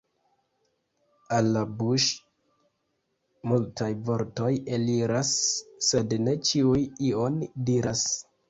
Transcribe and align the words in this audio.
El 1.39 1.49
la 1.57 1.61
buŝ' 1.81 2.07
multaj 3.51 3.91
vortoj 4.09 4.49
eliras, 4.79 5.37
sed 5.91 6.19
ne 6.27 6.37
ĉiuj 6.51 6.79
ion 7.13 7.43
diras. 7.71 8.07